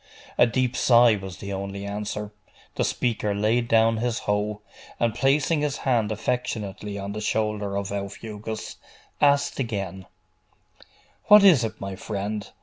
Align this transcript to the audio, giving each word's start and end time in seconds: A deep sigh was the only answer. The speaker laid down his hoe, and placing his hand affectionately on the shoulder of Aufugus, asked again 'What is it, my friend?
A 0.35 0.47
deep 0.47 0.75
sigh 0.75 1.15
was 1.15 1.37
the 1.37 1.53
only 1.53 1.85
answer. 1.85 2.31
The 2.73 2.83
speaker 2.83 3.35
laid 3.35 3.67
down 3.67 3.97
his 3.97 4.17
hoe, 4.25 4.61
and 4.99 5.13
placing 5.13 5.61
his 5.61 5.77
hand 5.77 6.11
affectionately 6.11 6.97
on 6.97 7.11
the 7.13 7.21
shoulder 7.21 7.75
of 7.77 7.91
Aufugus, 7.91 8.77
asked 9.21 9.59
again 9.59 10.07
'What 11.25 11.43
is 11.43 11.63
it, 11.63 11.79
my 11.79 11.95
friend? 11.95 12.49